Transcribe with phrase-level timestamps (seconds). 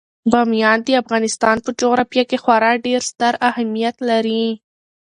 [0.31, 4.45] بامیان د افغانستان په جغرافیه کې خورا ډیر ستر اهمیت لري.